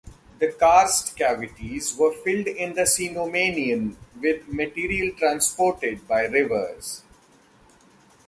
The 0.39 0.47
karst 0.53 1.15
cavities 1.15 1.95
were 1.95 2.11
filled 2.11 2.47
in 2.47 2.73
the 2.73 2.87
Cenomanian 2.87 3.97
with 4.19 4.47
material 4.47 5.13
transported 5.15 6.07
by 6.07 6.23
rivers. 6.23 7.03